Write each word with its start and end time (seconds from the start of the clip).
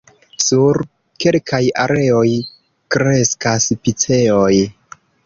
Sur 0.43 0.79
kelkaj 1.23 1.59
areoj 1.83 2.29
kreskas 2.97 3.69
piceoj. 3.85 4.53